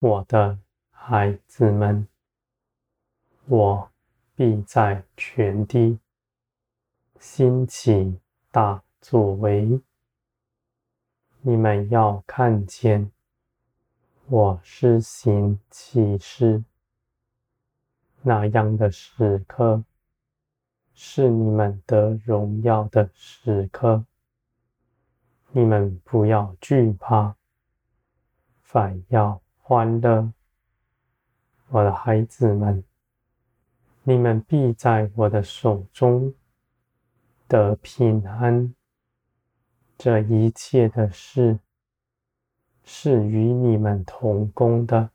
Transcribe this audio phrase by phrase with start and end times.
[0.00, 0.58] 我的
[0.90, 2.08] 孩子们，
[3.44, 3.90] 我
[4.34, 5.98] 必在全地
[7.18, 8.18] 兴起
[8.50, 9.78] 大作为。
[11.42, 13.12] 你们要看见
[14.24, 16.64] 我施行奇事，
[18.22, 19.84] 那样的时刻，
[20.94, 24.06] 是你们得荣耀的时刻。
[25.50, 27.36] 你们不要惧怕，
[28.62, 30.32] 反要欢乐，
[31.68, 32.82] 我的孩子们，
[34.02, 36.34] 你们必在我的手中
[37.46, 38.74] 得平安。
[39.96, 41.60] 这一切的事
[42.82, 45.08] 是与你们同工的，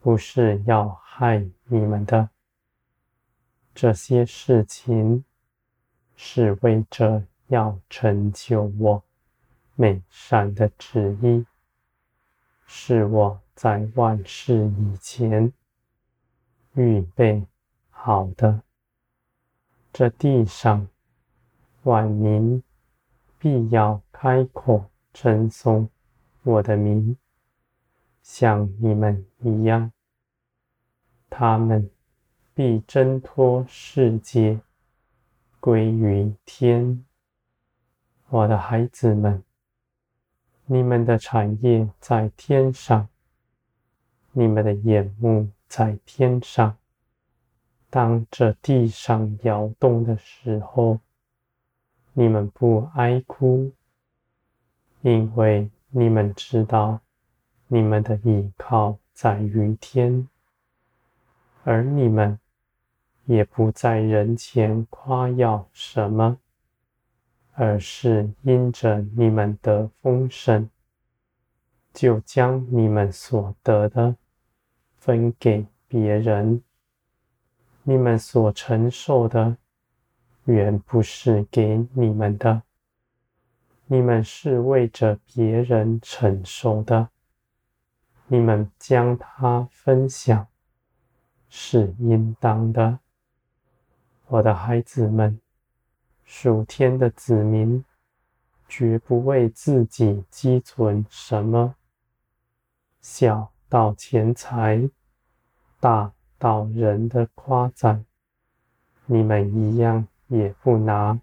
[0.00, 2.30] 不是要害你们的。
[3.74, 5.22] 这些事情
[6.16, 9.02] 是为着要成就我
[9.74, 11.44] 美善的旨意。
[12.72, 15.52] 是我在万事以前
[16.74, 17.44] 预备
[17.90, 18.62] 好的。
[19.92, 20.86] 这地上
[21.82, 22.62] 万民
[23.40, 25.90] 必要开口称颂
[26.44, 27.16] 我的名，
[28.22, 29.90] 像你们一样。
[31.28, 31.90] 他们
[32.54, 34.60] 必挣脱世界，
[35.58, 37.04] 归于天。
[38.28, 39.42] 我的孩子们。
[40.72, 43.08] 你们的产业在天上，
[44.30, 46.76] 你们的眼目在天上。
[47.90, 51.00] 当这地上摇动的时候，
[52.12, 53.72] 你们不哀哭，
[55.00, 57.00] 因为你们知道
[57.66, 60.28] 你们的依靠在于天，
[61.64, 62.38] 而你们
[63.24, 66.38] 也不在人前夸耀什么。
[67.62, 70.70] 而是因着你们得丰盛，
[71.92, 74.16] 就将你们所得的
[74.98, 76.62] 分给别人。
[77.82, 79.58] 你们所承受的，
[80.46, 82.62] 原不是给你们的，
[83.84, 87.10] 你们是为着别人承受的。
[88.28, 90.46] 你们将它分享，
[91.50, 93.00] 是应当的，
[94.28, 95.38] 我的孩子们。
[96.32, 97.84] 属天的子民，
[98.68, 101.74] 绝不为自己积存什么，
[103.00, 104.88] 小到钱财，
[105.80, 108.06] 大到人的夸赞，
[109.06, 111.20] 你们一样也不拿。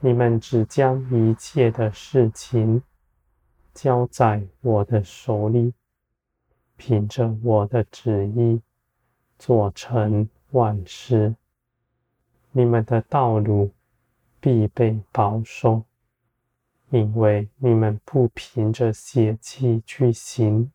[0.00, 2.82] 你们只将一切的事情
[3.72, 5.72] 交在我的手里，
[6.76, 8.60] 凭着我的旨意
[9.38, 11.36] 做成万事。
[12.56, 13.70] 你们的道路。
[14.38, 15.82] 必被保守，
[16.90, 20.70] 因为你们不凭着血气去行，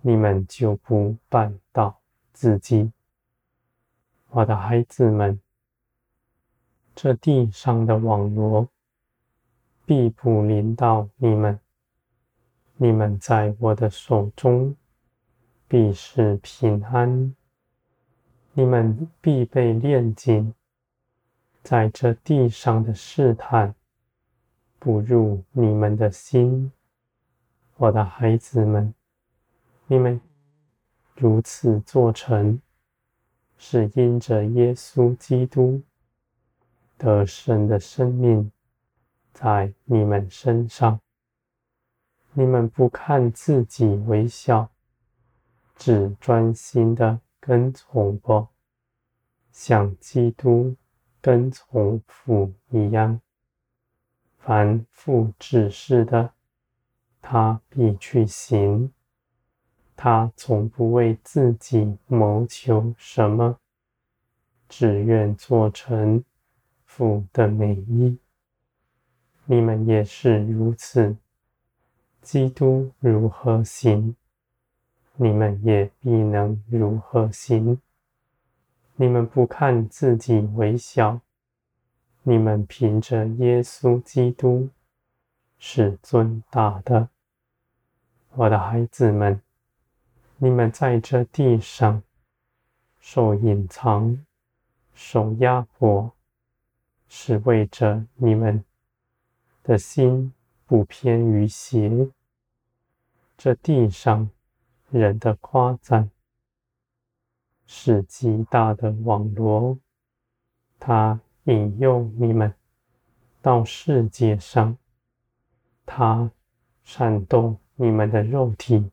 [0.00, 1.98] 你们就不绊倒
[2.32, 2.92] 自己。
[4.30, 5.40] 我的孩子们，
[6.94, 8.68] 这地上的网罗
[9.84, 11.58] 必不临到你们，
[12.76, 14.76] 你们在我的手中
[15.66, 17.34] 必是平安，
[18.52, 20.54] 你们必被炼净。
[21.62, 23.74] 在这地上的试探，
[24.80, 26.72] 不入你们的心，
[27.76, 28.92] 我的孩子们，
[29.86, 30.20] 你们
[31.14, 32.60] 如此做成，
[33.56, 35.80] 是因着耶稣基督
[36.98, 38.50] 得胜的生命
[39.32, 41.00] 在你们身上。
[42.32, 44.68] 你们不看自己微笑，
[45.76, 48.48] 只专心的跟从我，
[49.52, 50.74] 像基督。
[51.22, 53.20] 跟从父一样，
[54.38, 56.32] 凡父指示的，
[57.22, 58.92] 他必去行。
[59.94, 63.60] 他从不为自己谋求什么，
[64.68, 66.24] 只愿做成
[66.84, 68.18] 父的美意。
[69.44, 71.16] 你们也是如此。
[72.20, 74.16] 基督如何行，
[75.14, 77.80] 你们也必能如何行。
[79.02, 81.20] 你们不看自己为小，
[82.22, 84.68] 你们凭着耶稣基督
[85.58, 87.08] 是尊大的。
[88.34, 89.42] 我的孩子们，
[90.36, 92.00] 你们在这地上
[93.00, 94.24] 受隐藏、
[94.94, 96.12] 受压迫，
[97.08, 98.64] 是为着你们
[99.64, 100.32] 的心
[100.64, 102.08] 不偏于邪。
[103.36, 104.30] 这地上
[104.90, 106.08] 人的夸赞。
[107.84, 109.76] 是极大的网罗，
[110.78, 112.54] 他引诱你们
[113.40, 114.78] 到世界上，
[115.84, 116.30] 他
[116.84, 118.88] 煽动你们的肉体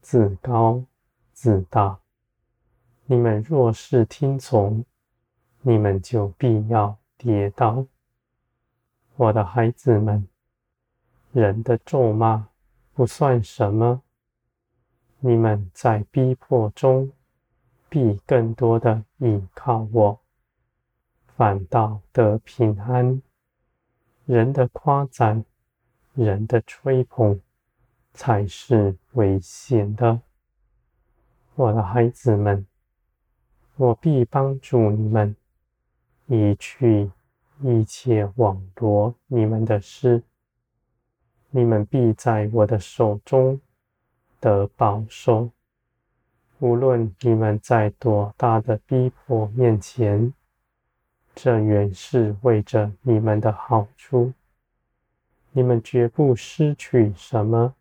[0.00, 0.82] 自高
[1.32, 1.96] 自大。
[3.06, 4.84] 你们若是听从，
[5.62, 7.86] 你们就必要跌倒。
[9.14, 10.26] 我的孩子们，
[11.30, 12.48] 人的咒骂
[12.92, 14.02] 不算什么。
[15.20, 17.12] 你们在逼迫中，
[17.94, 20.18] 必更多的倚靠我，
[21.36, 23.22] 反倒得平安。
[24.26, 25.44] 人的夸赞，
[26.12, 27.40] 人的吹捧，
[28.12, 30.20] 才是危险的。
[31.54, 32.66] 我的孩子们，
[33.76, 35.36] 我必帮助你们，
[36.26, 37.12] 移去
[37.60, 40.24] 一切网罗你们的事。
[41.50, 43.60] 你们必在我的手中。
[44.40, 45.48] 得保守，
[46.60, 50.32] 无论你们在多大的逼迫面前，
[51.34, 54.32] 这原是为着你们的好处。
[55.52, 57.74] 你们绝不失去什么，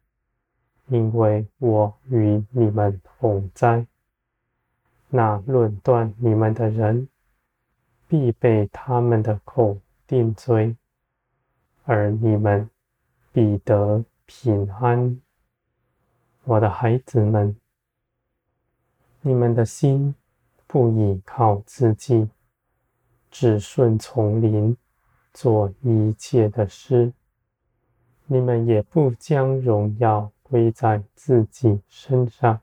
[0.87, 3.85] 因为我与你们同在。
[5.09, 7.07] 那论断你们的人，
[8.07, 10.75] 必被他们的口定罪，
[11.85, 12.69] 而你们
[13.31, 15.19] 必得平安。
[16.43, 17.55] 我的孩子们，
[19.25, 20.13] 你们的心
[20.67, 22.29] 不依靠自己，
[23.31, 24.75] 只顺从灵
[25.33, 27.13] 做一切的事。
[28.25, 32.59] 你们也不将荣耀归在自己身上，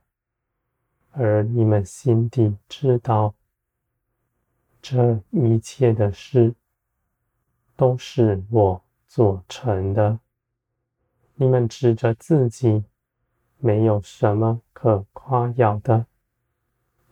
[1.13, 3.35] 而你们心底知道，
[4.83, 6.55] 这一切的事
[7.75, 10.21] 都是我做成的。
[11.37, 12.85] 你们指着自己。
[13.63, 16.07] 没有什么可夸耀的，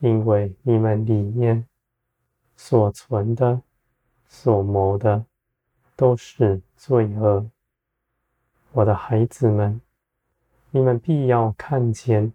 [0.00, 1.66] 因为你们里面
[2.56, 3.60] 所存的、
[4.28, 5.24] 所谋的，
[5.96, 7.50] 都是罪恶。
[8.72, 9.80] 我的孩子们，
[10.70, 12.32] 你们必要看见，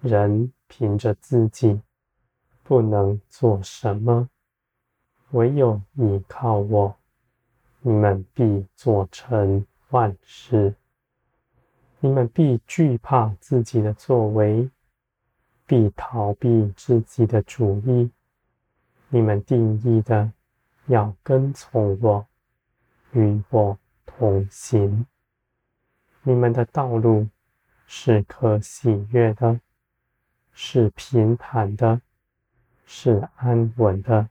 [0.00, 1.80] 人凭着自己
[2.62, 4.28] 不能做什么，
[5.30, 6.94] 唯有依靠我，
[7.80, 10.74] 你们必做成万事。
[12.00, 14.70] 你们必惧怕自己的作为，
[15.66, 18.10] 必逃避自己的主意。
[19.08, 20.32] 你们定义的
[20.86, 22.26] 要跟从我，
[23.12, 25.06] 与我同行。
[26.22, 27.28] 你们的道路
[27.86, 29.60] 是可喜悦的，
[30.52, 32.00] 是平坦的，
[32.86, 34.28] 是安稳的，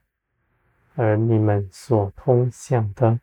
[0.96, 3.20] 而你们所通向的，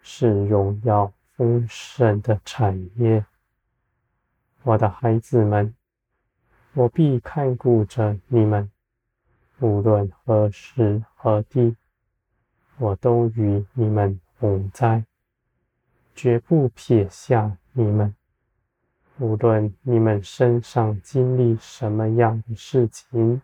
[0.00, 3.24] 是荣耀丰盛的产业。
[4.62, 5.74] 我的孩子们，
[6.76, 8.68] 我必看顾着你们，
[9.60, 11.76] 无论何时何地，
[12.78, 15.04] 我都与你们同在，
[16.16, 18.12] 绝不撇下你们。
[19.20, 23.40] 无论你们身上经历什么样的事情，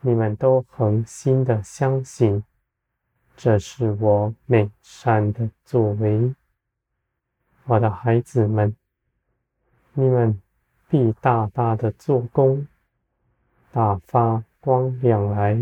[0.00, 2.44] 你们都恒心的相信，
[3.36, 6.32] 这是我美善的作为。
[7.64, 8.76] 我的孩子们。
[9.94, 10.40] 你们
[10.92, 12.68] 必大大的做工，
[13.70, 15.58] 大发光亮来。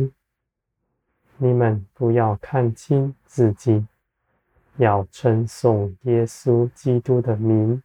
[1.37, 3.87] 你们不要看轻自己，
[4.79, 7.81] 要称颂耶稣基督的名，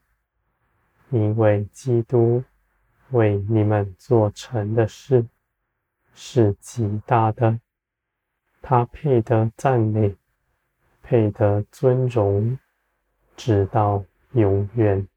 [1.11, 2.43] 因为基督
[3.11, 5.23] 为你们做成的事
[6.15, 7.59] 是极大的，
[8.59, 10.15] 他配得赞美，
[11.03, 12.57] 配得尊荣，
[13.37, 15.07] 直到永远。